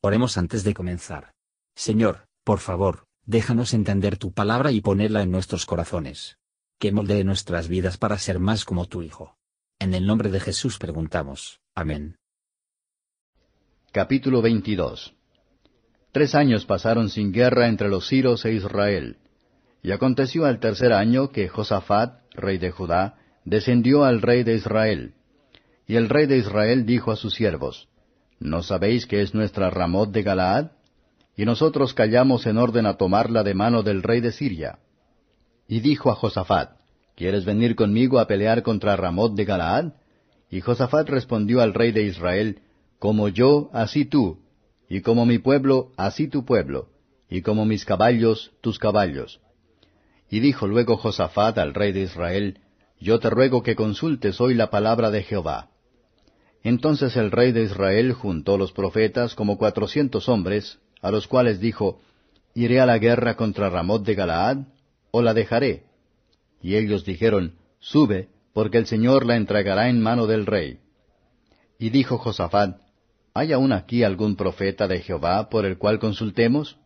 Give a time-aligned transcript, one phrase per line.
[0.00, 1.32] Oremos antes de comenzar.
[1.74, 6.38] Señor, por favor, déjanos entender tu palabra y ponerla en nuestros corazones.
[6.78, 9.36] Que moldee nuestras vidas para ser más como tu Hijo.
[9.80, 11.60] En el nombre de Jesús preguntamos.
[11.74, 12.16] Amén.
[13.90, 15.14] Capítulo 22
[16.12, 19.18] Tres años pasaron sin guerra entre los siros e Israel.
[19.82, 25.14] Y aconteció al tercer año que Josafat, rey de Judá, descendió al rey de Israel.
[25.88, 27.88] Y el rey de Israel dijo a sus siervos,
[28.40, 30.70] ¿No sabéis que es nuestra Ramot de Galaad?
[31.36, 34.78] Y nosotros callamos en orden a tomarla de mano del rey de Siria.
[35.66, 36.78] Y dijo a Josafat,
[37.16, 39.92] ¿Quieres venir conmigo a pelear contra Ramot de Galaad?
[40.50, 42.62] Y Josafat respondió al rey de Israel,
[42.98, 44.38] Como yo, así tú,
[44.88, 46.88] y como mi pueblo, así tu pueblo,
[47.28, 49.40] y como mis caballos, tus caballos.
[50.30, 52.60] Y dijo luego Josafat al rey de Israel,
[53.00, 55.70] Yo te ruego que consultes hoy la palabra de Jehová.
[56.64, 62.00] Entonces el rey de Israel juntó los profetas como cuatrocientos hombres, a los cuales dijo,
[62.54, 64.58] ¿Iré a la guerra contra Ramot de Galaad,
[65.10, 65.84] o la dejaré?
[66.60, 70.80] Y ellos dijeron, Sube, porque el Señor la entregará en mano del rey.
[71.78, 72.80] Y dijo Josafat,
[73.34, 76.76] ¿Hay aún aquí algún profeta de Jehová por el cual consultemos?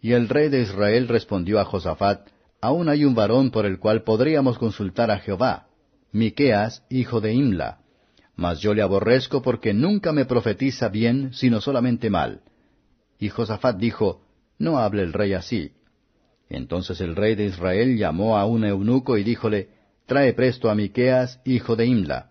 [0.00, 2.28] Y el rey de Israel respondió a Josafat,
[2.60, 5.68] Aún hay un varón por el cual podríamos consultar a Jehová,
[6.10, 7.85] Miqueas, hijo de Imla
[8.36, 12.42] mas yo le aborrezco porque nunca me profetiza bien, sino solamente mal.
[13.18, 14.20] Y Josafat dijo,
[14.58, 15.72] No hable el rey así.
[16.48, 19.70] Entonces el rey de Israel llamó a un eunuco y díjole,
[20.06, 22.30] Trae presto a Miqueas, hijo de Imla.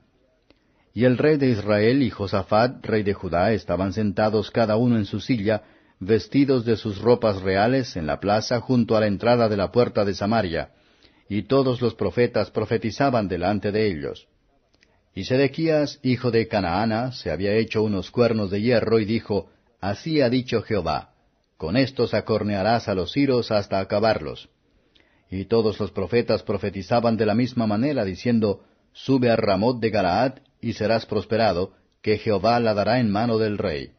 [0.94, 5.06] Y el rey de Israel y Josafat, rey de Judá, estaban sentados cada uno en
[5.06, 5.64] su silla,
[6.00, 10.06] vestidos de sus ropas reales, en la plaza junto a la entrada de la puerta
[10.06, 10.69] de Samaria,
[11.28, 14.28] y todos los profetas profetizaban delante de ellos.
[15.16, 19.50] Y Sedequías, hijo de Canaana, se había hecho unos cuernos de hierro y dijo,
[19.80, 21.14] Así ha dicho Jehová,
[21.56, 24.50] con estos acornearás a los siros hasta acabarlos.
[25.31, 30.34] Y todos los profetas profetizaban de la misma manera, diciendo, Sube a Ramot de Galaad,
[30.59, 31.72] y serás prosperado,
[32.02, 33.92] que Jehová la dará en mano del rey.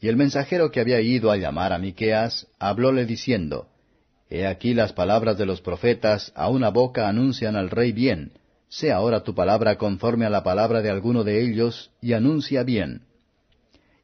[0.00, 3.66] Y el mensajero que había ido a llamar a Miqueas, hablóle diciendo,
[4.30, 8.32] He aquí las palabras de los profetas a una boca anuncian al rey bien,
[8.78, 13.02] sea ahora tu palabra conforme a la palabra de alguno de ellos, y anuncia bien.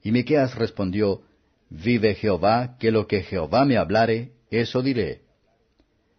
[0.00, 1.22] Y Miqueas respondió,
[1.70, 5.22] Vive Jehová, que lo que Jehová me hablare, eso diré.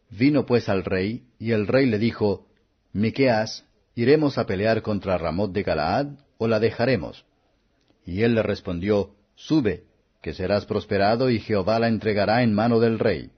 [0.09, 2.47] Vino pues al rey, y el rey le dijo,
[2.91, 6.07] Miqueas, ¿iremos a pelear contra Ramot de Galaad,
[6.37, 7.25] o la dejaremos?
[8.05, 9.85] Y él le respondió, Sube,
[10.21, 13.31] que serás prosperado, y Jehová la entregará en mano del rey.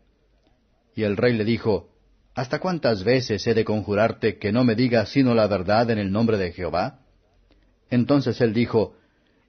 [0.95, 1.92] Y el rey le dijo,
[2.35, 6.11] ¿Hasta cuántas veces he de conjurarte que no me digas sino la verdad en el
[6.11, 6.99] nombre de Jehová?
[7.91, 8.95] Entonces él dijo,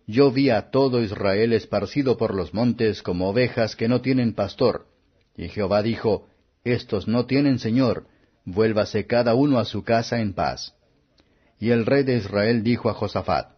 [0.07, 4.87] Yo vi a todo Israel esparcido por los montes como ovejas que no tienen pastor.
[5.35, 6.29] Y Jehová dijo,
[6.63, 8.07] Estos no tienen señor,
[8.45, 10.75] vuélvase cada uno a su casa en paz.
[11.59, 13.53] Y el rey de Israel dijo a Josafat,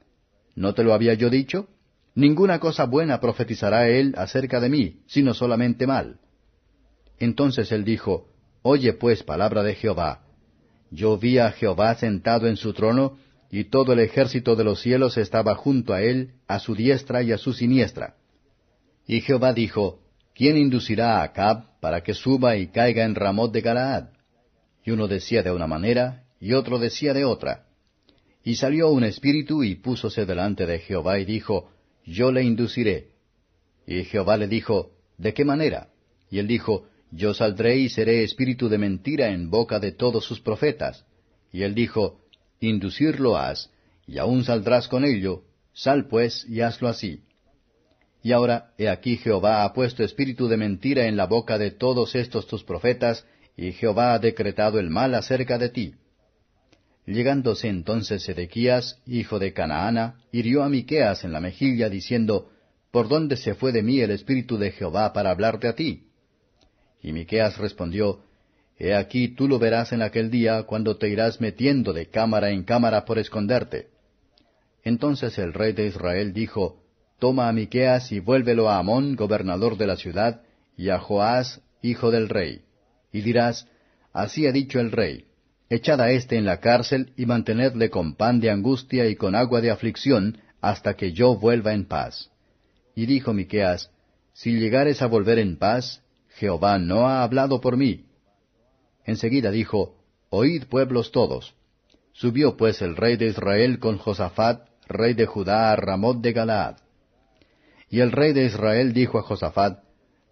[0.54, 1.68] ¿No te lo había yo dicho?
[2.14, 6.20] Ninguna cosa buena profetizará él acerca de mí, sino solamente mal.
[7.18, 8.28] Entonces él dijo,
[8.68, 10.22] Oye pues palabra de Jehová.
[10.90, 13.16] Yo vi a Jehová sentado en su trono,
[13.48, 17.30] y todo el ejército de los cielos estaba junto a él, a su diestra y
[17.30, 18.16] a su siniestra.
[19.06, 20.00] Y Jehová dijo,
[20.34, 24.08] ¿Quién inducirá a Acab para que suba y caiga en Ramot de Galaad?
[24.84, 27.66] Y uno decía de una manera, y otro decía de otra.
[28.42, 31.70] Y salió un espíritu y púsose delante de Jehová y dijo,
[32.04, 33.10] Yo le induciré.
[33.86, 35.90] Y Jehová le dijo, ¿De qué manera?
[36.32, 40.40] Y él dijo, yo saldré y seré espíritu de mentira en boca de todos sus
[40.40, 41.04] profetas.
[41.52, 42.20] Y él dijo,
[42.60, 43.70] Inducirlo has,
[44.06, 47.22] y aún saldrás con ello, sal pues y hazlo así.
[48.22, 52.14] Y ahora, he aquí Jehová ha puesto espíritu de mentira en la boca de todos
[52.14, 53.24] estos tus profetas,
[53.56, 55.94] y Jehová ha decretado el mal acerca de ti.
[57.06, 62.50] Llegándose entonces Sedequías, hijo de Canaana, hirió a Miqueas en la mejilla, diciendo,
[62.90, 66.05] ¿Por dónde se fue de mí el espíritu de Jehová para hablarte a ti?
[67.06, 68.18] Y Miqueas respondió,
[68.76, 72.64] He aquí tú lo verás en aquel día cuando te irás metiendo de cámara en
[72.64, 73.86] cámara por esconderte.
[74.82, 76.82] Entonces el rey de Israel dijo,
[77.20, 80.40] Toma a Miqueas y vuélvelo a Amón, gobernador de la ciudad,
[80.76, 82.62] y a Joás, hijo del rey.
[83.12, 83.68] Y dirás,
[84.12, 85.26] Así ha dicho el rey,
[85.70, 89.60] echad a éste en la cárcel y mantenedle con pan de angustia y con agua
[89.60, 92.32] de aflicción, hasta que yo vuelva en paz.
[92.96, 93.92] Y dijo Miqueas,
[94.32, 96.02] Si llegares a volver en paz,
[96.36, 98.06] Jehová no ha hablado por mí.
[99.04, 99.96] Enseguida dijo,
[100.28, 101.54] Oíd pueblos todos.
[102.12, 106.76] Subió pues el rey de Israel con Josafat, rey de Judá, a Ramot de Galaad.
[107.88, 109.82] Y el rey de Israel dijo a Josafat,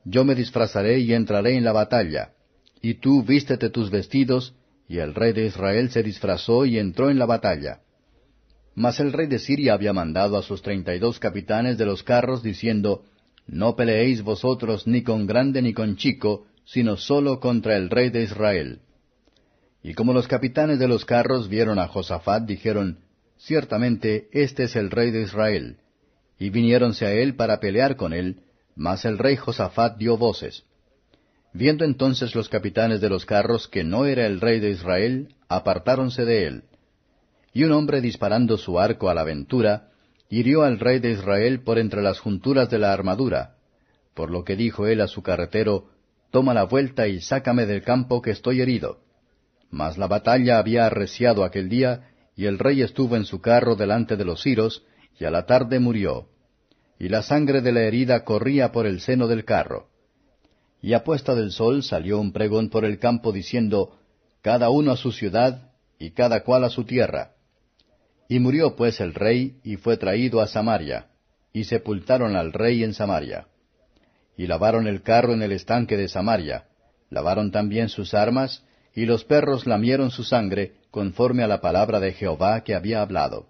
[0.05, 2.33] Yo me disfrazaré y entraré en la batalla,
[2.83, 4.55] y tú vístete tus vestidos,
[4.89, 7.81] y el rey de Israel se disfrazó y entró en la batalla.
[8.75, 12.03] Mas el rey de Siria había mandado a sus treinta y dos capitanes de los
[12.03, 13.05] carros, diciendo,
[13.47, 18.23] No peleéis vosotros ni con grande ni con chico, sino solo contra el rey de
[18.23, 18.81] Israel.
[19.83, 23.01] Y como los capitanes de los carros vieron a Josafat, dijeron,
[23.37, 25.77] Ciertamente este es el rey de Israel.
[26.39, 28.41] Y viniéronse a él para pelear con él,
[28.75, 30.65] mas el rey Josafat dio voces.
[31.53, 36.25] Viendo entonces los capitanes de los carros que no era el rey de Israel, apartáronse
[36.25, 36.65] de él.
[37.53, 39.91] Y un hombre disparando su arco a la aventura,
[40.39, 43.55] hirió al rey de Israel por entre las junturas de la armadura,
[44.15, 45.91] por lo que dijo él a su carretero,
[46.31, 48.99] Toma la vuelta y sácame del campo que estoy herido.
[49.71, 54.17] Mas la batalla había arreciado aquel día, y el rey estuvo en su carro delante
[54.17, 54.83] de los ciros,
[55.21, 56.27] y a la tarde murió.
[56.99, 59.87] Y la sangre de la herida corría por el seno del carro.
[60.83, 63.97] Y a puesta del sol salió un pregón por el campo diciendo,
[64.43, 65.71] Cada uno a su ciudad,
[66.01, 67.35] y cada cual a su tierra.
[68.35, 71.07] Y murió pues el rey, y fue traído a Samaria,
[71.53, 73.47] y sepultaron al rey en Samaria.
[74.37, 76.65] Y lavaron el carro en el estanque de Samaria,
[77.11, 82.13] lavaron también sus armas, y los perros lamieron su sangre, conforme a la palabra de
[82.13, 83.47] Jehová que había hablado.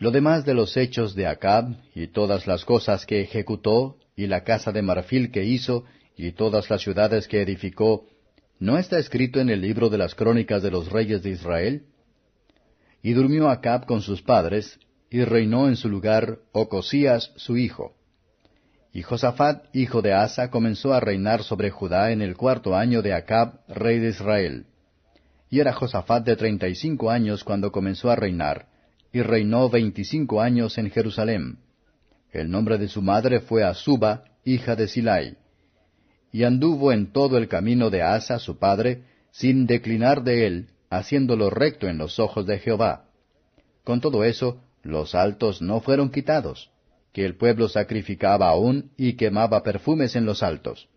[0.00, 4.42] Lo demás de los hechos de Acab, y todas las cosas que ejecutó, y la
[4.42, 5.84] casa de marfil que hizo,
[6.16, 8.04] y todas las ciudades que edificó,
[8.58, 11.84] ¿no está escrito en el libro de las crónicas de los reyes de Israel?
[13.02, 14.78] Y durmió Acab con sus padres,
[15.10, 17.94] y reinó en su lugar Ocosías su hijo.
[18.92, 23.14] Y Josafat, hijo de Asa, comenzó a reinar sobre Judá en el cuarto año de
[23.14, 24.66] Acab, rey de Israel.
[25.50, 28.66] Y era Josafat de treinta y cinco años cuando comenzó a reinar,
[29.12, 31.58] y reinó veinticinco años en Jerusalén.
[32.32, 35.36] El nombre de su madre fue Azuba, hija de Silai.
[36.32, 41.50] Y anduvo en todo el camino de Asa, su padre, sin declinar de él, haciéndolo
[41.50, 43.04] recto en los ojos de Jehová.
[43.84, 46.70] Con todo eso, los altos no fueron quitados,
[47.12, 50.88] que el pueblo sacrificaba aún y quemaba perfumes en los altos.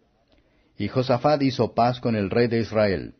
[0.78, 3.16] Y Josafat hizo paz con el rey de Israel.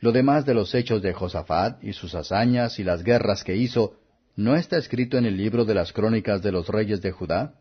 [0.00, 3.96] Lo demás de los hechos de Josafat y sus hazañas y las guerras que hizo,
[4.36, 7.54] ¿no está escrito en el libro de las crónicas de los reyes de Judá?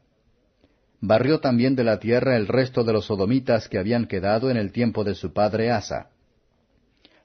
[0.99, 4.71] Barrió también de la tierra el resto de los sodomitas que habían quedado en el
[4.71, 6.12] tiempo de su padre Asa.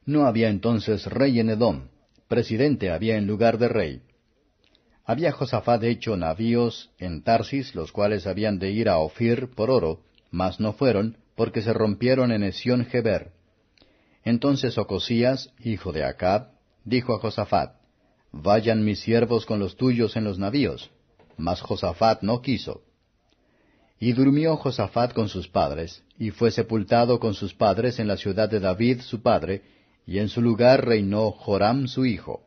[0.08, 1.88] No había entonces rey en Edom,
[2.28, 4.00] presidente había en lugar de rey.
[5.04, 10.00] Había Josafat hecho navíos en Tarsis, los cuales habían de ir a Ofir por oro,
[10.30, 13.32] mas no fueron, porque se rompieron en Esión Geber.
[14.24, 16.52] Entonces Ocosías, hijo de Acab,
[16.86, 17.74] dijo a Josafat,
[18.32, 20.90] Vayan mis siervos con los tuyos en los navíos.
[21.36, 22.80] Mas Josafat no quiso.
[24.00, 28.48] Y durmió Josafat con sus padres, y fue sepultado con sus padres en la ciudad
[28.48, 29.76] de David su padre,
[30.08, 32.40] y en su lugar reinó Joram su hijo.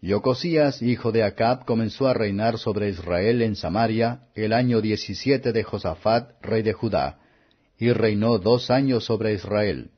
[0.00, 5.52] Y Ocosías, hijo de Acab, comenzó a reinar sobre Israel en Samaria el año diecisiete
[5.52, 7.18] de Josafat, rey de Judá,
[7.76, 9.90] y reinó dos años sobre Israel.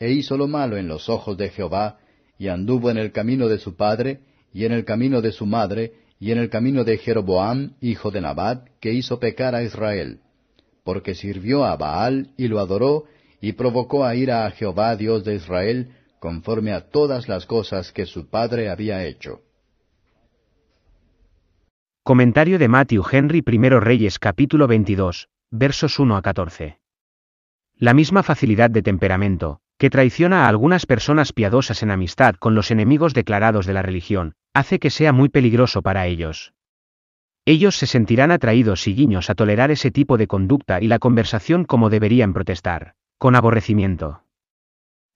[0.00, 1.98] E hizo lo malo en los ojos de Jehová,
[2.38, 4.20] y anduvo en el camino de su padre,
[4.54, 8.22] y en el camino de su madre, y en el camino de Jeroboam, hijo de
[8.22, 10.20] Nabat, que hizo pecar a Israel,
[10.84, 13.04] porque sirvió a Baal y lo adoró,
[13.42, 18.06] y provocó a ira a Jehová Dios de Israel, conforme a todas las cosas que
[18.06, 19.40] su padre había hecho.
[22.04, 26.78] Comentario de Matthew Henry I Reyes capítulo 22, versos 1 a 14.
[27.76, 32.70] La misma facilidad de temperamento, que traiciona a algunas personas piadosas en amistad con los
[32.70, 36.54] enemigos declarados de la religión, hace que sea muy peligroso para ellos.
[37.44, 41.64] Ellos se sentirán atraídos y guiños a tolerar ese tipo de conducta y la conversación
[41.64, 44.24] como deberían protestar con aborrecimiento.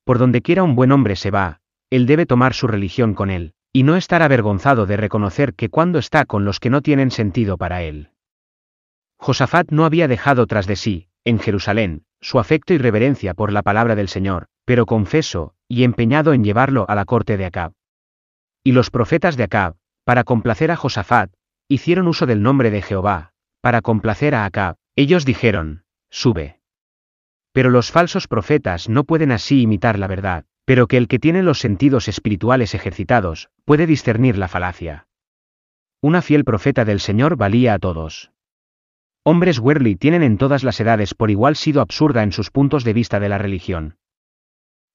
[0.05, 1.59] Por donde quiera un buen hombre se va,
[1.91, 5.99] él debe tomar su religión con él, y no estar avergonzado de reconocer que cuando
[5.99, 8.11] está con los que no tienen sentido para él.
[9.17, 13.63] Josafat no había dejado tras de sí, en Jerusalén, su afecto y reverencia por la
[13.63, 17.73] palabra del Señor, pero confeso, y empeñado en llevarlo a la corte de Acab.
[18.63, 21.33] Y los profetas de Acab, para complacer a Josafat,
[21.67, 26.56] hicieron uso del nombre de Jehová, para complacer a Acab, ellos dijeron, sube.
[27.57, 31.43] Pero los falsos profetas no pueden así imitar la verdad, pero que el que tiene
[31.43, 35.07] los sentidos espirituales ejercitados, puede discernir la falacia.
[36.03, 38.31] Una fiel profeta del Señor valía a todos.
[39.25, 42.93] Hombres Werley tienen en todas las edades por igual sido absurda en sus puntos de
[42.93, 43.97] vista de la religión.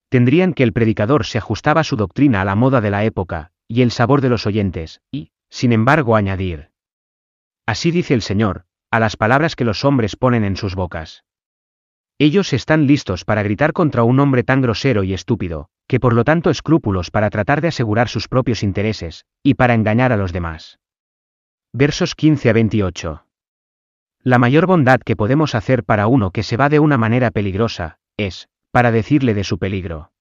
[0.09, 3.81] Tendrían que el predicador se ajustaba su doctrina a la moda de la época, y
[3.81, 6.69] el sabor de los oyentes, y, sin embargo, añadir.
[7.65, 11.23] Así dice el Señor, a las palabras que los hombres ponen en sus bocas.
[12.21, 16.23] Ellos están listos para gritar contra un hombre tan grosero y estúpido, que por lo
[16.23, 20.77] tanto escrúpulos para tratar de asegurar sus propios intereses, y para engañar a los demás.
[21.73, 23.25] Versos 15 a 28.
[24.21, 27.97] La mayor bondad que podemos hacer para uno que se va de una manera peligrosa,
[28.17, 30.11] es, para decirle de su peligro.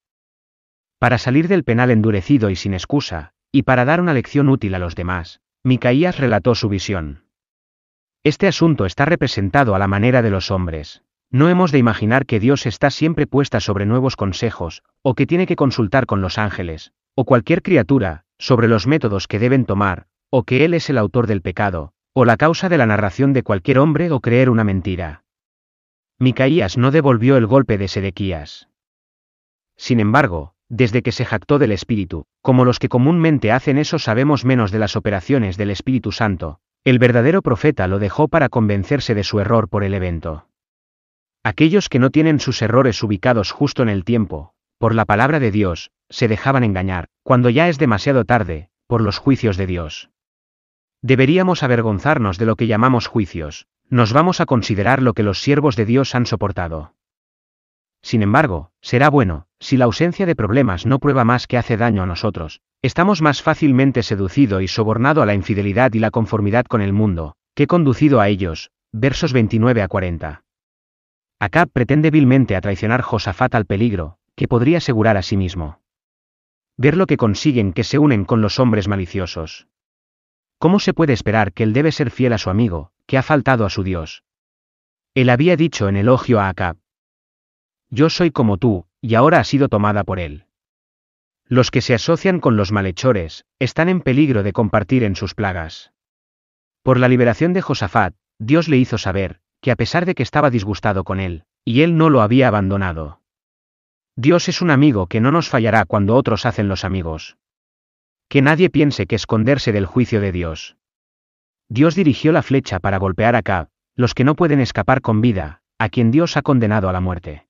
[0.98, 4.78] Para salir del penal endurecido y sin excusa, y para dar una lección útil a
[4.78, 7.24] los demás, Micaías relató su visión.
[8.24, 11.02] Este asunto está representado a la manera de los hombres.
[11.32, 15.46] No hemos de imaginar que Dios está siempre puesta sobre nuevos consejos, o que tiene
[15.46, 20.42] que consultar con los ángeles, o cualquier criatura, sobre los métodos que deben tomar, o
[20.42, 23.78] que Él es el autor del pecado, o la causa de la narración de cualquier
[23.78, 25.22] hombre o creer una mentira.
[26.18, 28.68] Micaías no devolvió el golpe de Sedequías.
[29.76, 34.44] Sin embargo, desde que se jactó del Espíritu, como los que comúnmente hacen eso sabemos
[34.44, 39.24] menos de las operaciones del Espíritu Santo, el verdadero profeta lo dejó para convencerse de
[39.24, 40.49] su error por el evento.
[41.42, 45.50] Aquellos que no tienen sus errores ubicados justo en el tiempo, por la palabra de
[45.50, 50.10] Dios, se dejaban engañar, cuando ya es demasiado tarde, por los juicios de Dios.
[51.00, 55.76] Deberíamos avergonzarnos de lo que llamamos juicios, nos vamos a considerar lo que los siervos
[55.76, 56.94] de Dios han soportado.
[58.02, 62.02] Sin embargo, será bueno, si la ausencia de problemas no prueba más que hace daño
[62.02, 66.82] a nosotros, estamos más fácilmente seducido y sobornado a la infidelidad y la conformidad con
[66.82, 70.42] el mundo, que conducido a ellos, versos 29 a 40.
[71.40, 75.80] Acab pretende vilmente a traicionar Josafat al peligro, que podría asegurar a sí mismo.
[76.76, 79.66] Ver lo que consiguen que se unen con los hombres maliciosos.
[80.58, 83.66] ¿Cómo se puede esperar que él debe ser fiel a su amigo, que ha faltado
[83.66, 84.22] a su Dios?
[85.14, 86.76] Él había dicho en elogio a Acab,
[87.92, 90.46] yo soy como tú, y ahora ha sido tomada por él.
[91.46, 95.92] Los que se asocian con los malhechores, están en peligro de compartir en sus plagas.
[96.84, 100.50] Por la liberación de Josafat, Dios le hizo saber, que a pesar de que estaba
[100.50, 103.20] disgustado con él, y él no lo había abandonado.
[104.16, 107.36] Dios es un amigo que no nos fallará cuando otros hacen los amigos.
[108.28, 110.76] Que nadie piense que esconderse del juicio de Dios.
[111.68, 115.62] Dios dirigió la flecha para golpear a Cab, los que no pueden escapar con vida,
[115.78, 117.46] a quien Dios ha condenado a la muerte.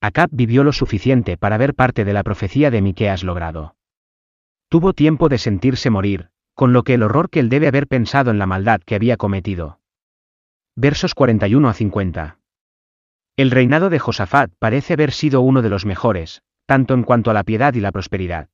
[0.00, 3.74] Acab vivió lo suficiente para ver parte de la profecía de Miqueas logrado.
[4.68, 8.30] Tuvo tiempo de sentirse morir, con lo que el horror que él debe haber pensado
[8.30, 9.80] en la maldad que había cometido.
[10.78, 12.38] Versos 41 a 50.
[13.38, 17.34] El reinado de Josafat parece haber sido uno de los mejores, tanto en cuanto a
[17.34, 18.50] la piedad y la prosperidad.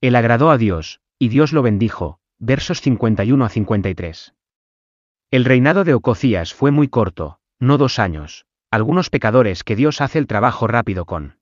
[0.00, 4.34] Él agradó a Dios, y Dios lo bendijo, versos 51 a 53.
[5.32, 10.20] El reinado de Ococías fue muy corto, no dos años, algunos pecadores que Dios hace
[10.20, 11.40] el trabajo rápido con.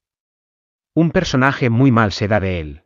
[0.94, 2.84] Un personaje muy mal se da de él.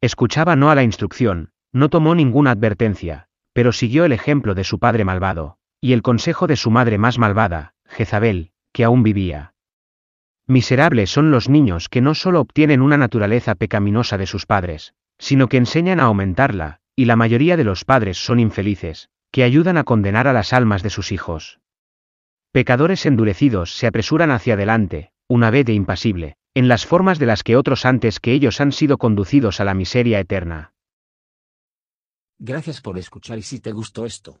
[0.00, 4.78] Escuchaba no a la instrucción, no tomó ninguna advertencia, pero siguió el ejemplo de su
[4.78, 9.54] padre malvado, y el consejo de su madre más malvada, Jezabel, que aún vivía.
[10.46, 15.48] Miserables son los niños que no solo obtienen una naturaleza pecaminosa de sus padres, sino
[15.48, 19.84] que enseñan a aumentarla, y la mayoría de los padres son infelices, que ayudan a
[19.84, 21.60] condenar a las almas de sus hijos.
[22.50, 27.42] Pecadores endurecidos se apresuran hacia adelante, una vez de impasible, en las formas de las
[27.42, 30.72] que otros antes que ellos han sido conducidos a la miseria eterna.
[32.38, 34.40] Gracias por escuchar y si te gustó esto,